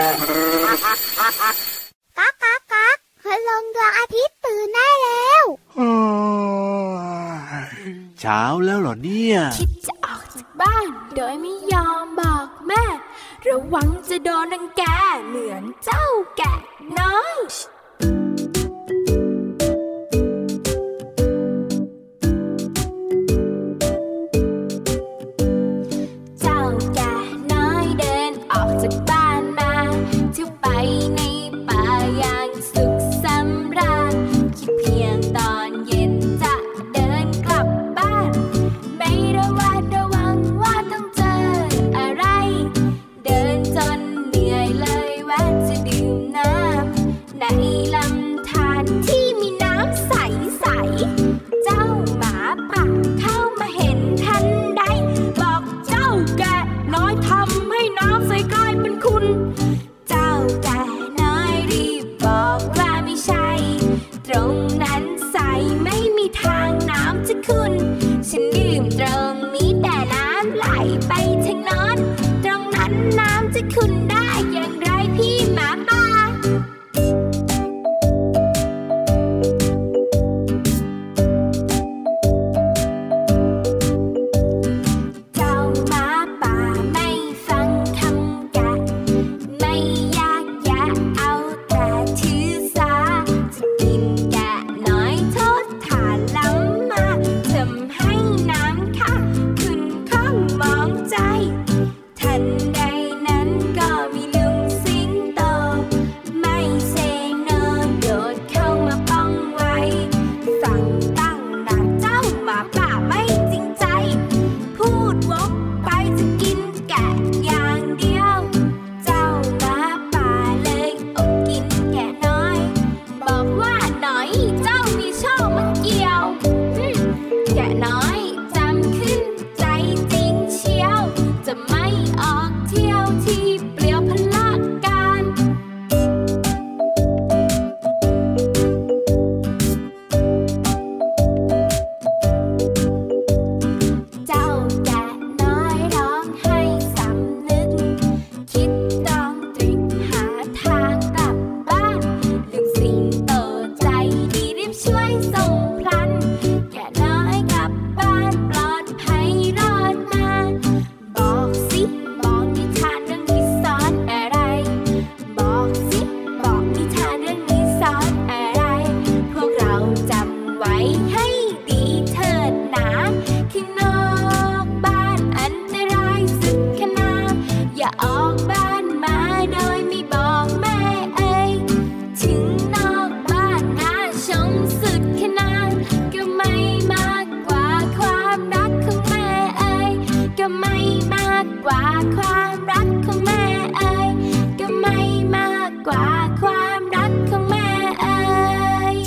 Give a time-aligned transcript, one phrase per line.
[0.00, 5.44] ก๊ากก๊ากก๊ากคืลงดวงอาทิตย์ตื่นได้แล้ว
[8.20, 12.84] เช้าแล้วเหรอเนี่ย คิดจะออกจากบ้าน โดยไม่ยอมบอกแม่
[13.46, 14.82] ระวังจะโดนนังแก
[15.26, 16.04] เหมือนเจ้า
[16.36, 16.54] แกะ
[16.98, 17.38] น้อย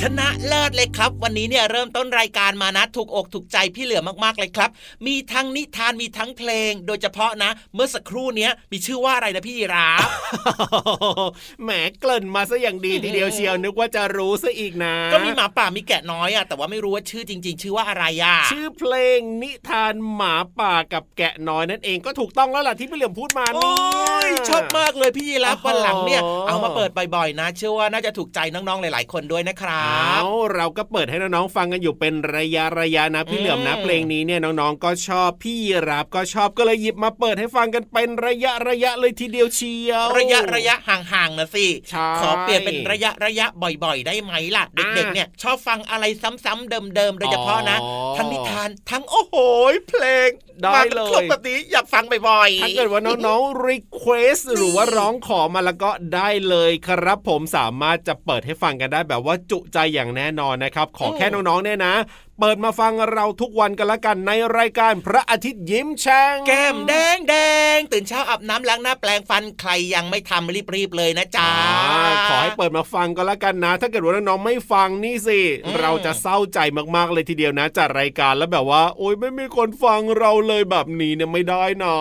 [0.04, 4.70] ชนะเลิศเลยครับ วันนี้เนี่ยเริ่มต้นรายการมานะถูกอกถูกใจพี่เหลือมากๆเลยครับ
[5.08, 10.02] มีทั้งนิทานมีทั้งเพลง โดยเฉพาะนะ เมื่อสักครู่เนี้ยมีชื่อว่าอะไรนะพี่ราฟ
[11.64, 11.70] แหม
[12.00, 23.72] เกริ่นมาซะอย่างดีทีเดียวเชียวนึกว่าจะรู้ซะอีกนะ ก็มีหมาป่ามีแกะน้อยอะแต่ว่าไม่รู้ว่าชื่อจริง ๆ ชื่อว่าอะไรอะชื่อเพลงนิทานหมาป่ากับแกะน้อยนั่นเองก็ถูกต้องแล้วล่ะที่พี่เหลี่ยมพูดมาโอ้
[24.24, 30.24] เนี่ยชอบมากเลยพี่ยีรับโอ้โหวันหลังเนี่ยเอามาเปิดบ่อยๆนะ เชื่อว่าน่าจะถูกใจน้องๆหลาย ๆ คนด้วยนะครับเอา
[30.56, 46.06] เราก็เปิดให้น้องๆฟังกันอยู่เป็นระยะระยะนะพี่เหลือมนะอืมเพลงนี้เนี่ยน้องๆก็ชอบพี่ยีรับก็ชอบก็เลยหยิบมาเปิดให้ฟังกันเป็นระยะระยะเลยทีเดียวเชียว ระยะระยะห่างๆนะสิใช่ขอเปลี่ยนเป็นระยะระยะบ่อยๆ ได้ไหมล่ะ เด็กๆเนี่ยชอบฟังอะไร
[46.46, 49.36] ซ้ำๆเดิมๆโดยเฉพาะนะอ๋อทั้งนิทานทั้งโอ้โห
[49.90, 50.30] เพลง
[50.62, 61.96] ได้มาเลยครบแบบนี้อยากฟังบ่อยๆถ้าเกิดว่าน้องๆ request หรือว่าร้องขอมาแล้วก็ได้เลยครับผมสามารถจะเปิดให้ฟังกันได้แบบว่าจุใจอย่างแน่นอนนะครับ ขอแค่น้องๆเนี่ยนะ
[62.46, 67.36] เปิดมาฟังเราทุกวันกันละกันในรายการพระอาทิตย์ยิ้มแฉ่งแก้มแดงแด
[67.76, 76.60] งตื่นเช้าอาบน้ำล้างหน้าแปลงฟันใครยังไม่ทำรีบๆเลยนะจ๊ะอ่าขอให้เปิดมาฟังกันละกันนะ ถ้าเกิดว่าน้องๆไม่ฟังนี่สิอืมเราจะเศร้าใจ
[76.96, 81.96] มากๆเลยทีเดียวนะจัดรายการแล้วแบบว่า โอ๊ยไม่มีคนฟังเราเลยแบบนี้เนี่ยไม่ได้นะ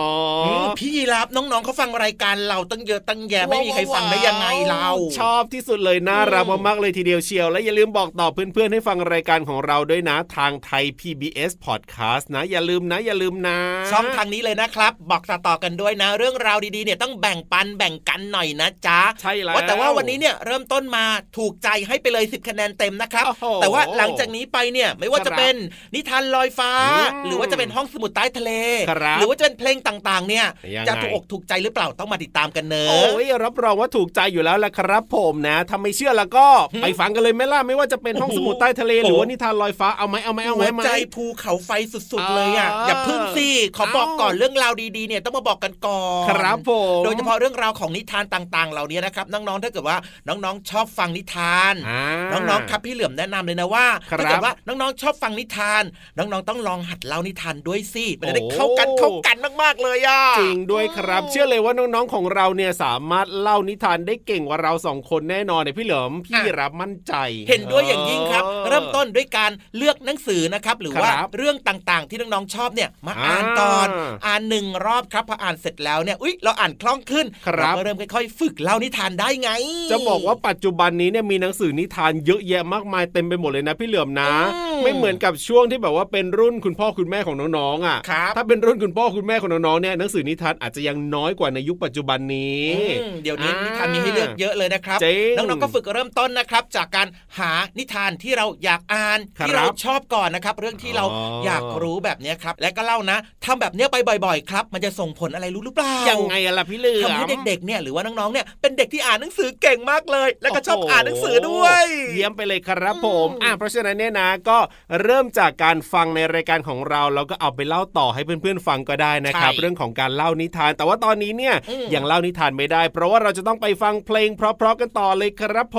[0.45, 4.87] อืมพี่ยีรับน้องๆเขาฟังรายการเราตั้งเยอะตั้งแยะไม่มีใครฟังได้ยังไงเรา
[5.19, 13.57] ชอบที่สุดเลยน่ารักมากๆเลยทีเดียวเชียว และอย่าลืมบอกต่อเพื่อนๆให้ฟังรายการของเราด้วยนะทางไทย PBS Podcast นะ อย่าลืมนะ อย่าลืมนะ
[13.91, 21.05] ช่องทางนี้เลยนะครับ บอกต่อๆกันด้วยนะ เรื่องราวดีๆเนี่ยต้องแบ่งปันแบ่งกันหน่อยนะจ๊ะใช่แล้วว่าแต่ว่าวันนี้เนี่ยเริ่มต้นมา
[21.37, 25.55] ถูกใจให้ไปเลย 10 คะแนนเต็มนะครับโอ้โหแต่ว่าหลังจากนี้ไปเนี่ยไม่ว่าจะเป็น
[25.95, 26.71] นิทานลอยฟ้า
[27.13, 28.51] อืมหรือว่าจะเป็นห้องสมุดใต้ทะเล
[28.91, 30.45] ครับหรือว่าจะเป็นเพลงต่างๆ เนี่ย
[30.75, 41.71] ยังไงจะถูกอกถูกใจหรือเปล่าต้องมาติดตามกันเนอะโอ้ยรับรองว่าถูกใจอยู่แล้วแหละครับผมนะถ้าไม่เชื่อแล้วก็หืมไปฟังกันเลยไหมล่ะไม่ว่าจะเป็นห้องโอ้สโหมุดใต้ทะเลหรือว่าโอ้นิทานลอยฟ้าเอาไหมเอาไหมเอาไหมหัวไหมใจภูเขาไฟ
[42.11, 52.03] สุดๆเลยอะเออออย่าพึ่งสิขอบอกเอ้าก่อนเรื่องราวดีๆเนี่ยต้องมาบอกกันก่อนครับผมโดยเฉพาะเรื่องราวของนิทานต่างๆ เหล่านี้นะครับน้องๆถ้าเกิดว่าน้องๆชอบฟังนิทานอ่า
[52.49, 55.83] น้องๆครับพี่เหลือมแนะนำเลยนะว่าครับถ้าเกิดว่าน้องๆชอบฟังนิทาน
[56.17, 67.13] น้องๆต้องลองหัดเล่านิทานด้วยสิมันจะได้โอ้เข้ากันเข้ากันมากๆเลยอะจริงด้วยครับ เชื่อเลยว่าน้องๆของเราเนี่ยสามารถเล่านิทานได้เก่งกว่าเราสองคนแน่นอนเนี่ยพี่เหลิมพี่อะรับมั่นใจ
[67.49, 73.87] เห็นด้วยอย่างยิ่งครับออเริ่มต้นด้วยการเลือกหนังสือนะครับหรือว่าครับเรื่องต่างๆ ที่น้องๆชอบเนี่ยมาอ่าอ่านก่อน
[74.25, 79.51] อ่านหนึ่งรอบครับพออ่านเสร็จแล้วเนี่ยอุ๊ยเราอ่านคล่องขึ้นครับเราก็เริ่มค่อยๆ ฝึกเล่านิทานได้ไง
[79.91, 92.67] จะบอกว่าปัจจุบันนี้เนี่ยมีหนังสือนิทานเยอะแยะมากมายเต็มไปหมดเลยนะพี่เหลือมนะอืมไม่เหมือนกับช่วงที่แบบว่าเป็นรุ่นคุณพ่อคุณแม่ของน้องๆอะครับถ้าเป็นรุ่นคุณพ่อคุณแม่ของน้องๆเนี่ยหนังสือนิทานอาจจะยังน้อยกว่าในยุคปัจจุบันนี้
[93.01, 97.07] อืมเดี๋ยวนี้อ่านินิทานมีให้เลือกเยอะเลยนะครับจริงน้องๆก็ฝึกเริ่มต้นนะครับจากการ
[97.39, 114.57] หานิทานที่เราอยากอ่านครับที่เราชอบก่อนนะครับ เรื่องที่เราอ๋อออยากรู้แบบเนี้ยครับ และก็เล่านะทำแบบเนี้ยไปบ่อย ๆ ครับ มันจะส่งผลอะไรรู้หรือเปล่ายังไงอะล่ะพี่เหลือมทำให้เด็กๆเนี่ยหรือว่าน้องๆเนี่ยเป็นเด็กที่อ่านหนังสือเก่งมากเลย แล้วก็ชอบโโอ่านหนังสือด้วย เยี่ยมไปเลยครับผมอืมอะเพราะฉะนั้นเนี่ยนะก็
[115.01, 125.77] เริ่มจากการฟังในรายการของเราแล้วก็เอาไปเล่าต่อให้เพื่อนๆฟังก็ได้นะครับ เรื่องของการเล่านิทาน แต่ว่าตอนนี้เนี่ยอืมยังเล่านิทานไม่ได้ เพราะว่าเราจะต้องไปฟังเพลงเพราะๆกันต่อเลยครับผ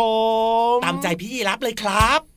[0.74, 2.33] ม ตามใจพี่ยีรับเลยครับ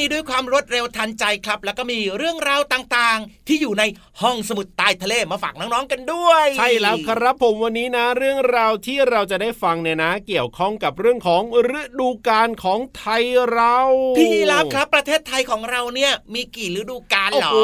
[0.00, 3.84] นี้ด้วยความรวดเร็วทันใจครับ แล้วก็มีเรื่องราวต่างๆ ที่อยู่ใน
[4.22, 11.42] ห้องสมุดใต้ทะเลมาฝากน้องๆกันด้วย ใช่แล้วครับผมวันนี้นะ เรื่องราวที่เราจะได้ฟังเนี่ยนะ เกี่ยวข้องกับเรื่องของ
[11.78, 13.76] ฤดูกาลของไทยเรา
[14.16, 17.56] พี่ยีรับครับ ประเทศไทยของเราเนี่ยมีกี่ฤดูกาลกันโอ้เหรอโห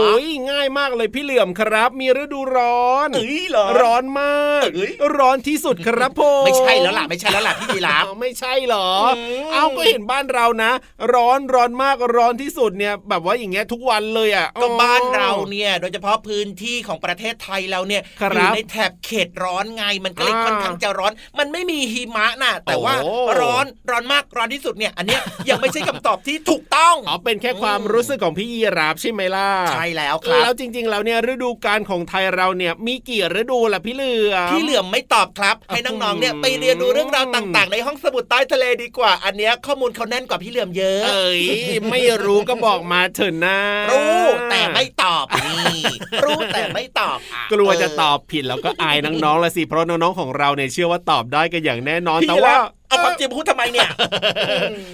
[0.51, 9.17] ง่ายมากเลยพี่เหลื่อมครับ มีฤดูร้อนเอ้ยเหรอร้อนมากเอ้ยร้อนที่สุดครับผมไม่ใช่แล้วล่ะไม่ใช่แล้วล่ะพี่ยีราฟอ้าวไม่ใช่เหรออม
[9.53, 10.71] เอาก็เห็นบ้านเรานะ
[11.15, 41.43] ร้อนร้อนมากร้อนที่สุดเนี่ยแบบว่าอย่างเงี้ยทุกวันเลยอะก็บ้านเราเนี่ยโดยเฉพาะพื้นที่ของประเทศไทยเราเนี่ยครับอยู่ในแถบเขตร้อนไงมันก็เลยอ่าค่อนข้างจะร้อน มันไม่มีหิมะน่ะ แต่ว่าโอ้ร้อนร้อนมากร้อนที่สุดเนี่ย อันเนี้ยยังไม่ใช่คำตอบที่ถูกต้องอ๋อเป็นแค่ความรู้สึกของพี่ยีราฟใช่ไหมล่ะใช่แล้วครับแล้วจริง ๆ แล้วเนี่ยฤดูกาลของไทยเราเนี่ยมีกี่ฤดูล่ะพี่เหลือมพี่เหลือมไม่ตอบครับ ให้น้องๆเนี่ยไปเรียนรู้เรื่องราวต่าง ๆ ในห้องสมุดใต้ทะเลดีกว่า อันเนี้ยข้อมูลเขาแน่นกว่าพี่เหลือมเยอะเอ้ย
[41.91, 43.59] ไม่รู้ก็บอกมาเถอะนะ
[43.91, 45.83] รู้แต่ไม่ตอบนี่
[46.25, 52.55] รู้แต่ไม่ตอบอ่กลัวจะตอบผิดแล้วก็อายน้องๆละสิเพราะน้องๆของเราเนี่ยเชื่อว่าตอบได้กันอย่างแน่นอนพี่แต่ว่า
[52.89, 53.89] เอาความจริงมาพูดทำไมเนี่ย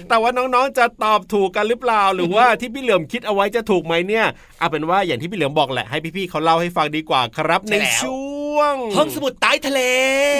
[0.09, 4.25] แต่ว่าน้องๆ จะตอบถูกกันหรือเปล่า หรือว่าที่พี่เหลือมคิดเอาไว้จะถูกไหมเนี่ย
[4.59, 8.30] เอาเป็นว่าอย่างที่พี่เหลือมบอกแหละให้พี่ๆเขาเล่าให้ฟังดีกว่าครับใช่ในแล้วช่วง
[8.97, 9.81] ห้องสมุดใต้ทะเล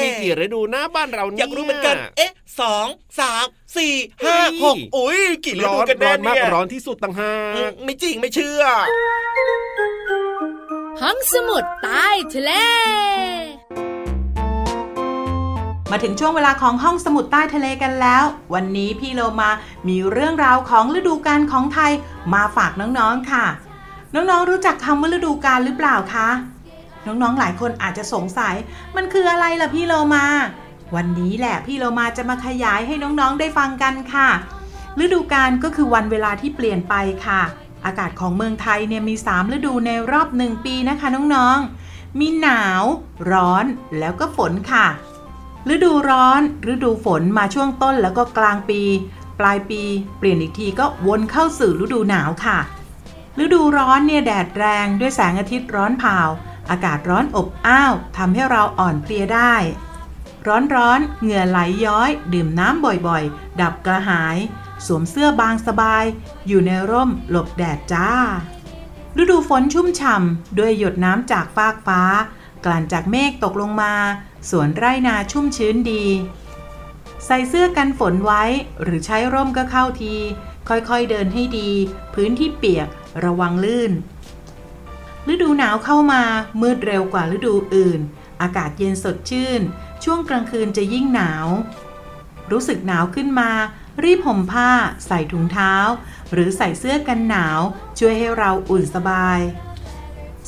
[0.03, 2.87] มีกี่ฤดูหน้าบ้านเราเนี่ยอยากรู้เหมือนกัน เอ๊ะสอง
[3.19, 3.45] สาม
[3.77, 8.63] สี่ห้าเฮ้ยหกอุ้ยกี่ฤร้ดูอนกันร้แน่อนมากเนี่ยร้อนที่สุดต่างหาอืมกไม่จริงไม่เชื่อ
[11.01, 12.51] ห้องสมุดใต้ทะเล
[15.91, 18.23] มาถึงช่วงเวลาของห้องสมุดใต้ทะเลกันแล้ว
[18.53, 19.49] วันนี้พี่โลมา
[19.87, 21.91] มีเรื่องราวของฤดูกาลของไทย
[22.33, 23.45] มาฝากน้องๆค่ะ
[24.13, 26.29] น้องๆรู้จักคำว่าฤดูกาลหรือเปล่าคะ
[27.05, 28.55] น้องๆ หลายคนอาจจะสงสัย
[28.95, 30.25] มันคืออะไรล่ะพี่โลมา
[30.95, 34.29] วันนี้แหละพี่โลมาจะมาขยายให้น้องๆ ได้ฟังกันค่ะ
[35.03, 37.41] ฤดูกาลก็คือวันเวลาที่เปลี่ยนไปค่ะ
[37.85, 42.83] อากาศของเมืองไทยเนี่ยมี 3 ฤดูในรอบหนึ่งปีนะคะน้องๆ มีหนาว
[43.31, 43.65] ร้อน
[43.99, 44.87] แล้วก็ฝนค่ะ
[45.73, 46.41] ฤดูร้อน
[46.73, 48.81] ฤดูฝนมาช่วงต้นแล้วก็กลางปี
[49.39, 49.81] ปลายปี
[50.17, 52.59] เปลี่ยนอีกทีก็วนเข้าสู่ฤดูหนาวค่ะ
[53.43, 56.19] ฤดูร้อนเนี่ยแดดแรงด้วยแสงอาทิตย์ร้อนเผา
[56.71, 59.55] อากาศร้อนอบอ้าวทำให้เราอ่อนเพลียได้
[60.47, 64.37] ร้อนร้อนๆเหงื่อไหลย้อย ดื่มน้ำบ่อยๆ ดับกระหาย
[64.85, 66.03] สวมเสื้อบางสบาย
[66.47, 68.09] อยู่ในร่มหลบแดดจ้า
[69.21, 72.01] ฤดูฝนชุ่มฉ่ำด้วยหยดน้ำจากฟากฟ้า
[72.65, 73.93] กลั่นจากเมฆตกลงมา
[74.49, 76.05] สวนไร่นาชุ่มชื้นดี
[77.25, 78.43] ใส่เสื้อกันฝนไว้
[78.83, 80.15] หรือใช้ร่มก็เข้าที
[80.69, 81.71] ค่อยๆเดินให้ดี
[82.13, 82.87] พื้นที่เปียก
[83.23, 83.91] ระวังลื่น
[85.29, 86.23] ฤดูหนาวเข้ามา
[86.61, 87.99] มืดเร็วกว่าฤดูอื่น
[88.41, 89.61] อากาศเย็นสดชื่น
[90.03, 91.47] ช่วงกลางคืนจะยิ่งหนาว
[92.51, 93.51] รู้สึกหนาวขึ้นมา
[94.03, 94.69] รีบห่มผ้า
[95.07, 95.73] ใส่ถุงเท้า
[96.31, 97.59] หรือใส่เสื้อกันหนาว
[97.99, 99.39] ช่วยให้เราอุ่นสบาย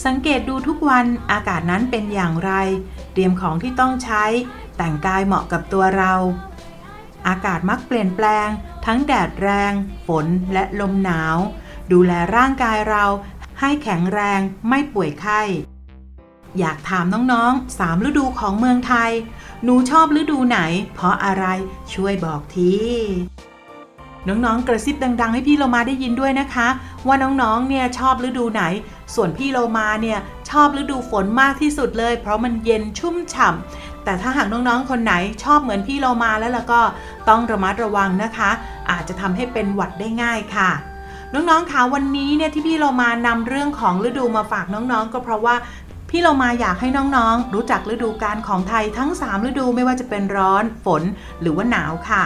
[0.06, 2.52] สังเกตดูทุกวันอากาศนั้นเป็นอย่างไร
[3.14, 4.26] เตรียมของที่ต้องใช้
[4.78, 6.14] แต่งกายเหมาะกับตัวเรา
[7.28, 8.50] อากาศมักเปลี่ยนแปลง
[8.86, 9.74] ทั้งแดดแรง
[10.08, 11.38] ฝนและลมหนาว
[11.92, 13.06] ดูแลร่างกายเรา
[13.66, 15.42] ให้แข็งแรงไม่ป่วยไข้
[16.60, 19.12] อยากถามน้องๆสามฤดูของเมืองไทย
[19.64, 20.60] หนูชอบฤดูไหน
[20.96, 21.46] เพราะอะไร
[21.94, 22.74] ช่วยบอกที
[24.28, 26.68] น้องๆ กระซิบดัง ๆ ให้พี่โลมาได้ยินด้วยนะคะ
[27.08, 28.64] ว่าน้องๆ เนี่ยชอบฤดูไหน
[29.16, 36.82] ส่วนพี่โลมาเนี่ยชอบฤดูฝนมากที่สุดเลย เพราะมันเย็นชุ่มฉ่ำแต่ถ้าหากน้องๆ คนไหนชอบเหมือนพี่โลมาแล้วล่ะก็
[37.30, 38.50] ต้องระมัดระวังนะคะ
[38.92, 40.93] อาจจะทำให้เป็นหวัดได้ง่ายค่ะ
[41.36, 45.56] น้องๆคะวันนี้เนี่ยที่พี่โลมานำเรื่องของฤดูมาฝากน้องๆ ก็เพราะว่า
[46.10, 51.04] พี่เรามาอยากให้น้องๆ รู้จักฤดูกาลของไทยทั้ง 3 ฤดูไม่ว่าจะเป็นร้อน ฝน
[51.42, 52.24] หรือว่าหนาวค่ะ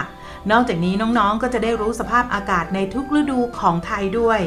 [0.50, 4.40] นอกจากนี้น้องๆ ก็จะได้รู้สภาพอากาศในทุกฤดูของไทยด้วย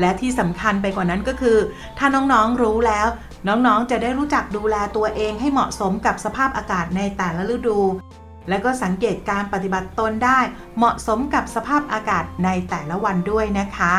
[0.00, 1.58] และที่สำคัญไปกว่านั้นก็คือ
[1.98, 3.06] ถ้าน้องๆ รู้แล้ว
[3.48, 7.78] น้องๆ จะได้รู้จักดูแลตัวเองให้เหมาะสมกับสภาพอากาศในแต่ละฤดู
[8.48, 10.40] และก็สังเกตการปฏิบัติตนได้
[10.76, 13.94] เหมาะสมกับสภาพอากาศในแต่ละวันด้วยนะคะ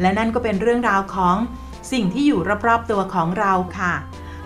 [0.00, 1.36] และนั่นก็เป็นเรื่องราวของ
[1.92, 3.94] สิ่งที่อยู่รอบๆตัวของเราค่ะ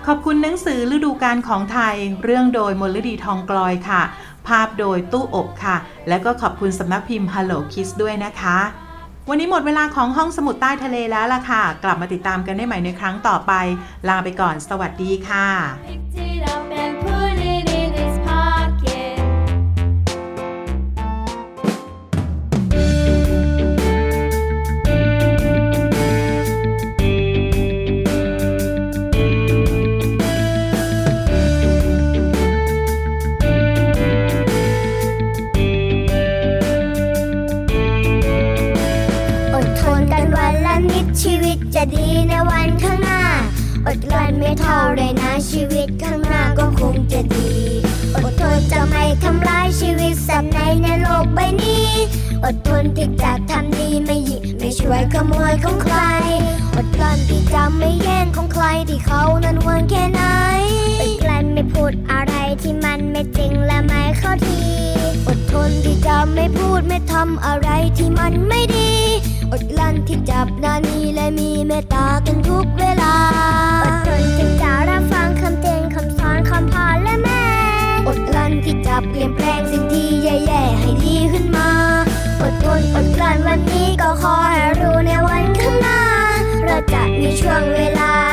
[0.06, 4.02] ขอบคุณหนังสือฤดูกาลของไทย เรื่องโดยมลดีทองกลอยค่ะ
[4.48, 5.76] ภาพโดยตู้อบค่ะ
[6.08, 8.58] และก็ขอบคุณสำนักพิมพ์ Hello Kids ด้วยนะคะ
[9.28, 13.52] วันนี้หมดเวลาของห้องสมุดใต้ทะเลแล้วล่ะค่ะ กลับมาติดตามกันได้ใหม่ในครั้งต่อไป
[14.08, 16.63] ลาไปก่อน สวัสดีค่ะ
[52.44, 55.96] อดทนที่จะทำดีไม่หยิบไม่ช่วยขโมยของใคร
[56.74, 60.22] อดกลั้นที่จะไม่แย่งของใครที่เขานั้นหวงแค่ไหน
[61.00, 64.60] อดกลั้นไม่พูดอะไรที่มันไม่จริงและไม่เข้าที
[65.28, 68.90] อดทนที่จะไม่พูดไม่ทำอะไรที่มันไม่ดี
[69.52, 73.14] อดกลั้นที่จับนานีและมีเมตตากันทุกเวลา
[73.84, 77.42] อดทนที่จะรับฟังคำเตือนคำสอนคำพาและแม่
[78.06, 81.53] อดกลั้นที่จะเปลี่ยนแปลงสิ่งที่แย่ๆให้ดีขึ้น
[87.40, 88.23] ช่วงเวลา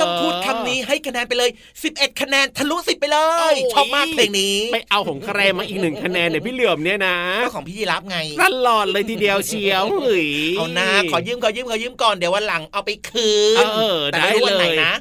[0.00, 1.50] ต้องพูดคำนี้ให้คะแนนไปเลย
[1.84, 13.30] 11 คะแนนทะลุ10ไปเลโอ้ยชอบมากเพลงนี้ ไปเอาของใครมาอีกหนึ่งคะแนนเนี่ยพี่เหลือมเนี่ยนะก็ของพี่ยีรับไงตลอดเลยทีเดียวเชียวเฮ้ยเอานาขอยืมขอยืมขอยืมก่อนเดี๋ยววันหลังเอาไปคื
[13.62, 14.92] นเออแต่ได้ไม่รู้วันเลไหนยนะ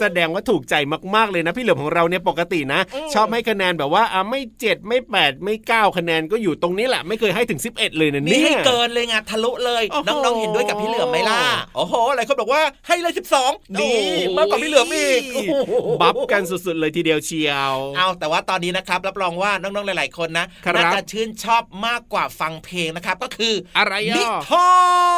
[0.00, 0.74] แสดงว่าถูกใจ
[1.14, 11.40] มากๆเลยนะ พี่เหลือมของเราเนี่ยปกตินะอืมชอบให้คะแนนแบบว่าอะไม่เจ็ดไม่แปดไม่เก้าคะแนนก็อยู่ตรงนี้แหละไม่เคยให้ถึง 11 เลยนะนี่เนี่ยให้เกินเลยไงทะลุเลยโอ้โหน้องๆเห็นด้วยกับพี่เหลือมไหมล่ะ
[11.76, 13.96] โอ้โหหลายคนบอกว่าให้เลย 12 นี่
[14.36, 15.72] มากกว่าพี่เหลือมอีกโอ้โห
[16.02, 24.70] บัฟกันสุดๆเลยทีเดียวเชียว เอาแต่ว่าตอนนี้นะครับ รับรองว่าน้องๆหลาย ๆ คนนะครับน่าจะชื่นชอบมากกว่าฟังเพลงนะครับ ก็คืออะไรนิอะทา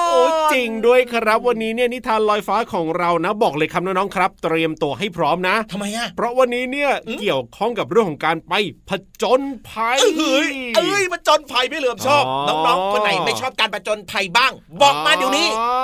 [0.07, 0.21] นโอ้
[0.53, 8.53] จริงด้วยครับวันนี้เนี่ยนิทานลอยฟ้าของเรานะ บอกเลยครับน้องๆครับ เตรียมตัวให้พร้อมนะทำไมอะเพราะวันนี้เนี่ยอืมเกี่ยวข้องกับเรื่องของการไป
[8.89, 8.91] ผ
[9.23, 14.53] จญภัยเอ้ยเอ้ยมาจนภัยพี่เหลือมชอบอ๋อน้องๆคนไหนไม่ชอบการประจนภัยบ้าง
[14.83, 15.84] บอกมาเดี๋ยวนี้เฮ้ยพี่ยีร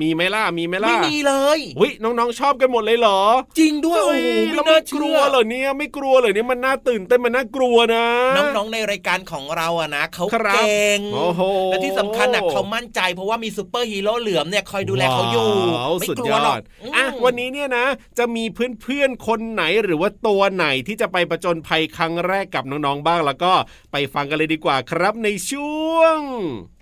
[0.00, 3.20] มีไหมล่ะมีไหมล่ะไม่มีเลยวิน้องๆชอบกันหมดเลยเหรอ
[3.58, 16.62] จริงด้วยโอ้โหเฮ้ยไม่แล้วน่าไม่กเชื่ลัอวเหรอเนี่ยไม่กลัวเหรอเนี่ยมันน่าตื่นเต้นมันน่ากลัวนะ น้องๆในรายการของเราอะนะเขาครับเก่งโอ้โหและที่สำคัญอะเขามั่นใจเพราะว่ามีซูเปอร์ฮีโร่เหลือมเนี่ยคอยดูแลเขาอยู่ว้าวไม่สุดกลัยวหรออกด
[16.96, 17.86] อะมวันนี้เนี่ยนะ
[18.18, 23.52] จะมีเพื่อนๆคนไหนหรือว่าตัวไหนที่จะไปประจนภัยครั้งแรกกับน้องๆบ้างแล้วก็
[23.92, 26.18] ไปฟังกันเลยดีกว่าครับในช่วง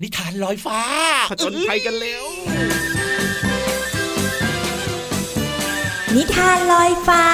[0.03, 0.81] นิทานลอยฟ้า
[1.31, 2.25] ผจญภัยกันแล้ว
[6.19, 7.25] นิทานลอยฟ้า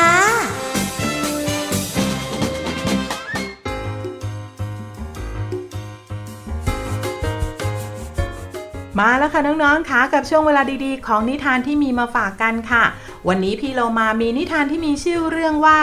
[8.99, 12.84] มาแล้วค่ะน้องๆค่ะกับช่วงเวลาดีๆ ของนิทานที่มีมาฝากกันค่ะ
[13.28, 15.80] วันนี้พี่เรามามีนิทานที่มีชื่อเรื่องว่า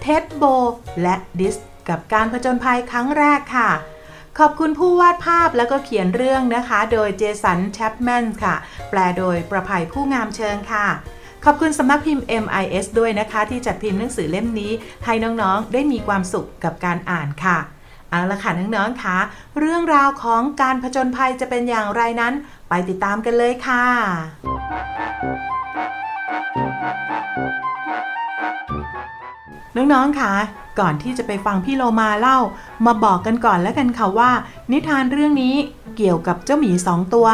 [0.00, 0.44] เท็ดโบ
[1.02, 1.56] และดิส
[1.88, 3.70] กับการผจญภัยครั้งแรกค่ะ
[4.38, 8.54] ขอบคุณผู้วาดภาพแล้วก็เขียนเรื่องนะคะ โดยเจสันแชปแมนค่ะ
[8.90, 10.86] แปลโดยประภัยผู้งามเชิงค่ะ
[11.46, 14.72] ขอบคุณสำนักพิมพ์ MIS ด้วยนะคะ ที่จัดพิมพ์หนังสือเล่มนี้
[15.04, 17.58] ให้น้องๆ ได้มีความสุขกับการอ่านค่ะ
[18.10, 19.18] เอาละค่ะน้องๆคะ
[19.58, 22.34] เรื่องราวของการผจญภัยจะเป็นอย่างไรนั้น
[22.68, 23.84] ไปติดตามกันเลยค่ะ
[29.76, 30.32] น้องๆคะ
[30.80, 32.38] ก่อนที่จะไปฟังพี่โลมาเล่า
[32.86, 34.30] มาบอกกันก่อนแล้วกันค่ะว่า
[34.72, 35.54] นิทานเรื่องนี้
[35.96, 37.26] เกี่ยวกับเจ้าหมีสองตัว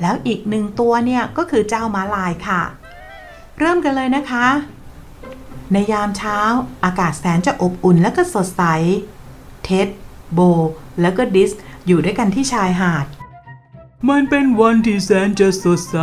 [0.00, 2.62] แล้วอีกหนึ่งตัวเนี่ยก็คือเจ้าม้าลายค่ะ
[3.58, 4.46] เริ่มกันเลยนะคะ
[5.72, 6.38] ในยามเช้า
[6.84, 8.62] อากาศแสนจะอบอุ่นและก็สดใส
[9.64, 9.88] เท็ด
[10.32, 10.40] โบ
[11.00, 11.50] แล้วก็ดิส
[11.86, 13.06] อยู่ด้วยกันที่ชายหาด
[14.08, 15.98] มันเป็นวันที่แสนจะสดใส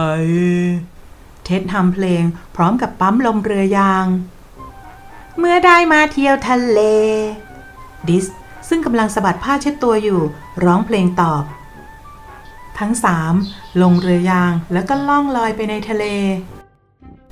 [1.44, 2.24] เท็ดทำเพลง
[2.56, 4.06] พร้อมกับปั๊มลมเรือยาง
[5.40, 6.80] เมื่อได้มาเที่ยวทะเล
[8.08, 8.26] ดิส
[8.70, 10.22] ซึ่งกำลังสะบัดผ้าเช็ดตัวอยู่
[10.66, 11.44] ร้องเพลงตอบ
[12.80, 13.34] ทั้งสาม
[13.82, 16.06] ลงเรือยางแล้วก็ล่องลอยไปในทะเล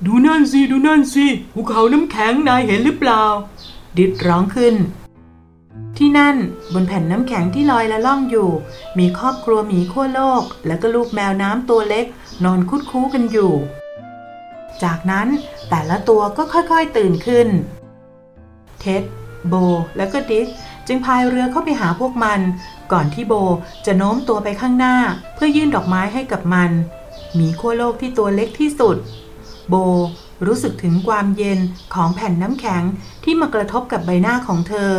[0.06, 3.22] ดูนั่นสิดูนั่นสิภูเขาน้ำแข็งนายเห็นหรือเปล่า
[3.98, 4.74] ดิดร้องขึ้น
[5.96, 6.36] ที่นั่น
[6.74, 8.50] บนแผ่นน้ำแข็งที่ลอยและล่องอยู่
[8.98, 12.06] มีครอบครัวหมีขั้วโลก และก็ลูกแมวน้ำตัวเล็ก
[12.44, 13.52] นอนคุดคู้กันอยู่
[14.82, 15.28] จากนั้น
[15.70, 17.48] แต่ละตัวก็ค่อยๆตื่นขึ้น
[18.80, 19.02] เท็ด
[19.48, 19.54] โบ
[19.96, 20.48] และก็ดิส
[20.86, 22.40] จึงพายเรือเข้าไปหาพวกมัน
[22.92, 23.34] ก่อนที่โบ
[23.86, 24.96] จะโน้มตัวไปข้างหน้า
[25.34, 26.70] เพื่อยื่นดอกไม้ให้กับมัน
[27.34, 28.96] หมีขั้วโลกที่ตัวเล็กที่สุด
[29.70, 29.76] โบ
[30.46, 31.58] รู้สึกถึงความเย็น
[31.94, 32.82] ของแผ่นน้ำแข็ง
[33.24, 34.92] ที่มากระทบกับใบหน้าของเธอ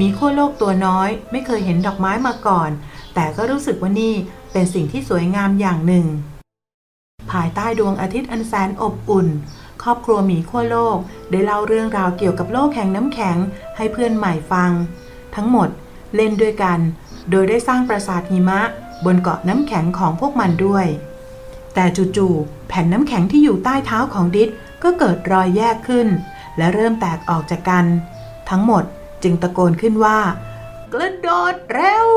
[0.00, 2.70] มีขั้วโลกตัวน้อยไม่เคยเห็นดอกไม้มาก่อน
[3.14, 4.14] แต่ก็รู้สึกว่านี่
[4.52, 6.06] เป็นสิ่งที่สวยงามอย่างหนึ่ง
[7.30, 9.28] ภายใต้ดวงอาทิตย์อันแสนอบอุ่น
[9.82, 10.98] ครอบครัวหมีขั้วโลก
[11.30, 13.36] ได้เล่าเรื่องราวเกี่ยวกับโลกแห่งน้ำแข็ง
[13.76, 14.70] ให้เพื่อนใหม่ฟัง
[15.34, 15.68] ทั้งหมด
[16.16, 16.78] เล่นด้วยกัน
[17.30, 18.60] โดยได้สร้างปราสาทหิมะ
[19.04, 20.86] บนเกาะน้ำแข็งของพวกมันด้วย
[21.74, 21.84] แต่
[22.16, 24.48] จู่ๆแผ่นน้ำแข็งที่อยู่ใต้เท้าของดิษ
[24.82, 26.08] ก็เกิดรอยแยกขึ้น
[26.56, 27.84] และเริ่มแตกออกจากกัน
[28.50, 28.84] ทั้งหมด
[29.22, 30.18] จึงตะโกนขึ้นว่า
[30.92, 32.10] กระโดดเร็ว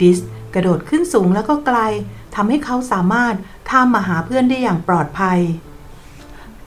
[0.00, 0.18] ดิส
[0.54, 1.78] กระโดดขึ้นสูงแล้วก็ไกล
[2.34, 3.34] ทำให้เขาสามารถ
[3.68, 5.38] ข้ามมาหาเพื่อนได้อย่างปลอดภัย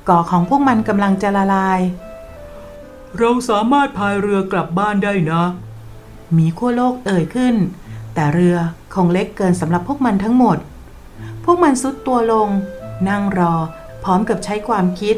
[0.07, 1.79] ก่อของพวกมันกำลังจะละลาย
[3.17, 5.43] เราสามารถพายเรือกลับบ้านได้นะ
[6.33, 7.55] หมีขั้วโลกเอ่ยขึ้น
[8.13, 8.55] แต่เรือ
[8.93, 10.57] คงเล็กเกินสำหรับพวกมันทั้งหมด
[11.43, 12.49] พวกมันซุดตัวลง
[13.09, 13.53] นั่งรอ
[14.03, 15.17] พร้อมกับใช้ความคิด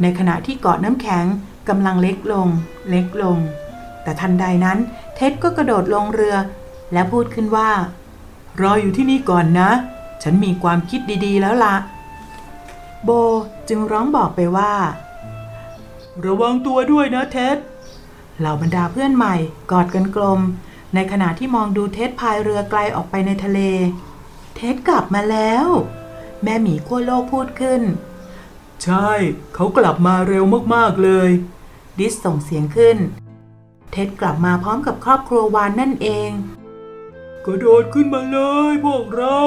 [0.00, 1.24] ในขณะที่เกาะน้ำแข็ง
[1.68, 2.48] กำลังเล็กลง
[2.90, 3.38] เล็กลง
[4.02, 4.78] แต่ทันใดนั้น
[5.14, 6.36] เท็ดก็กระโดดลงเรือ
[6.92, 7.70] และพูดขึ้นว่า
[8.60, 9.70] รออยู่ที่นี่ก่อนนะ
[10.22, 11.74] ฉันมีความคิดดีๆแล้วละ่ะ
[13.04, 13.10] โบ
[13.68, 14.72] จึงร้องบอกไปว่า
[16.24, 17.56] ระวังตัวด้วยนะเท็ด
[18.38, 19.34] เหล่าบรรดาเพื่อนใหม่
[19.70, 20.40] กอดกันกลม
[20.94, 23.60] ในขณะที่มองดูเท็ดพายเรือไกลออกไปในทะเล
[24.60, 25.66] เท็ดกลับมาแล้ว
[26.42, 27.82] แม่หมีขั้วโลกพูดขึ้น
[28.82, 29.10] ใช่
[29.54, 30.44] เขากลับมาเร็ว
[30.74, 31.30] มากๆเลย
[31.98, 32.98] ดิสส่งเสียงขึ้น
[33.90, 36.30] เท็ดกลับมาพร้อมกับครอบครัววานนั่นเอง
[37.44, 38.38] กระโดดขึ้นมาเล
[38.70, 39.40] ยพวกเรา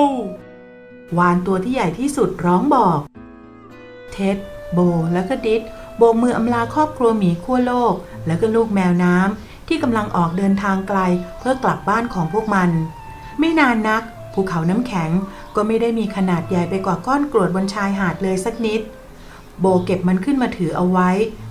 [1.18, 3.00] วานตัวที่ใหญ่ที่สุดร้องบอก
[4.12, 4.38] เท็ด
[4.74, 4.80] โบ
[5.14, 5.62] และก็ดิส
[5.98, 7.94] โบกมืออำลาครอบครัวหมีขั้วโลก
[8.28, 11.00] และก็ลูกแมวน้ำที่กำลังออกเดินทางไกล
[11.40, 12.70] เพื่อกลับบ้านของพวกมัน
[13.40, 15.12] ไม่นานนัก ภูเขาน้ำแข็ง
[15.56, 18.82] ก็ไม่ได้มีขนาดใหญ่ไปกว่าก้อนกรวดบนชายหาดเลยสักนิด
[19.60, 21.10] โบเก็บมันขึ้นมาถือเอาไว้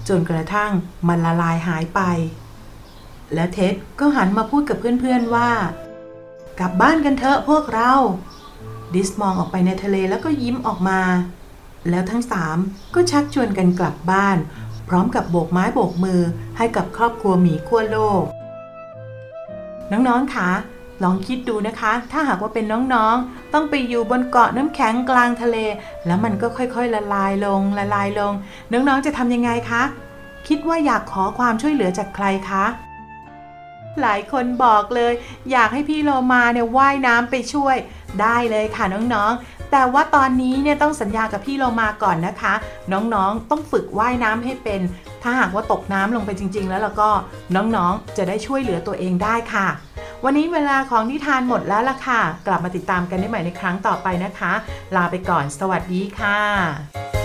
[0.08, 0.70] จนกระทั่ง
[1.08, 2.00] มันละลายหายไป
[3.34, 5.50] และเท็ดก็หันมาพูดกับเพื่อนๆว่า
[6.60, 7.92] กลับบ้านกันเถอะพวกเรา
[8.94, 11.00] ดิสมองออกไปในทะเลแล้วก็ยิ้มออกมา
[11.90, 12.56] แล้วทั้งสาม
[12.94, 14.36] ก็ชักชวนกันกลับบ้าน
[14.88, 16.20] พร้อมกับโบกไม้โบกมือ
[16.56, 18.22] ให้กับครอบครัวหมีขั้วโลก
[19.92, 20.50] น้องๆคะ
[21.02, 25.56] ลองคิดดูนะคะ ถ้าหากว่าเป็นน้องๆ ต้องไปอยู่บนเกาะน้ำแข็งกลางทะเล
[26.06, 28.32] แล้วมันก็ค่อยๆ ละลายลง ละลายลง
[28.72, 29.82] น้องๆ จะทำยังไงคะ
[30.48, 32.64] คิดว่าอยากขอความช่วยเหลือจากใครคะ
[34.02, 35.12] หลายคนบอกเลย
[35.52, 37.76] อยากให้พี่โลมาเนี่ยว่ายน้ำไปช่วย
[38.20, 42.54] ได้เลยค่ะน้องๆแต่ว่าตอนนี้เนี่ยต้องสัญญากับพี่โลมาก่อนนะคะ
[42.92, 44.80] น้องๆต้องฝึกว่ายน้ำให้เป็น
[45.22, 47.10] ถ้าหากว่าตกน้ำลงไปจริง ๆ แล้วแล้วก็
[47.56, 49.66] น้องๆจะได้ช่วยเหลือตัวเองได้ค่ะ
[50.24, 54.52] วันนี้เวลาของนิทานหมดแล้วล่ะค่ะ กลับมาติดตามกันได้ใหม่ในครั้งต่อไปนะคะ
[54.96, 57.19] ลาไปก่อน สวัสดีค่ะ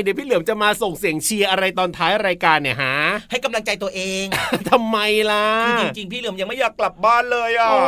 [0.00, 2.96] เดี๋ยวพี่เหลือมจะมาส่งเสียงเชียร์อะไรตอนท้ายรายการเนี่ยฮะ
[3.30, 4.24] ให้กำลังใจตัวเอง
[4.70, 4.98] ทำไม
[5.30, 7.80] ล่ะคือจริงๆพี่เหลือมยังไม่อยากกลับบ้านเลยอะโอ้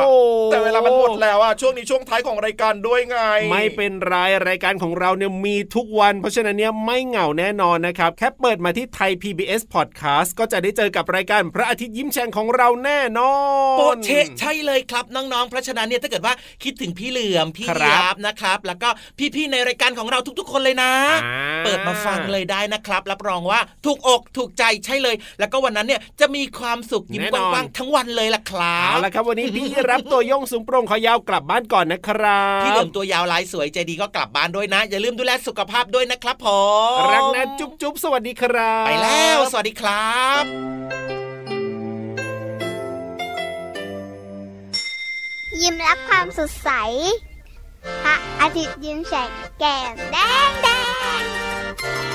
[0.52, 3.18] แต่เวลามันหมดแล้วอะช่วงนี้ช่วงท้ายของรายการด้วยไง
[3.50, 4.14] ไม่เป็นไร
[4.48, 13.34] รายการของเราเนี่ยมีทุกวัน เพราะฉะนั้นเนี่ยไม่เหงาแน่นอนนะครับแค่เปิดมาที่ไทย PBS Podcast ก็จะได้เจอกับรายการพระอาทิตย์ยิ้มแฉ่งของเราแน่นอ
[13.74, 18.88] นโปะเชะใช่เลยครับน้องๆเพราะฉะนั้นเนี่ยถ้าเกิดว่าคิดถึงพี่เหลือมพี่ครับยาบนะครับ แล้วก็
[19.34, 20.92] พี่ๆในรายการของเราทุก ๆ คนเลยนะ
[21.24, 36.48] อ่าเปิดมาฟังเลยได้นะครับ รับรองว่าถูกอกถูกใจใช่เลย แล้วก็วันนั้นเนี่ยจะมีความสุขยิ้มแน่กนอนว้างๆทั้งวันเลยล่ะครัเอาบละครับวันนี้พี่รับตัวโยงสูงโปร่งขอยาวกลับบ้านก่อนนะครับพี่เหลือมตัวยาวลายสวยใจดีก็กลับบ้านด้วยนะ อย่าลืมดูแลสุขภาพด้วยนะครับผ
[36.98, 40.44] มรักนะจุ๊บจุ๊บสวัสดีครับ ไปแล้ว สวัสดีครับ
[45.62, 46.70] ยิ้มรับความสดใส
[48.04, 50.16] พระอาทิตย์ยิ้มแฉกแก้มแด
[50.48, 50.68] งแด
[51.84, 52.13] thank you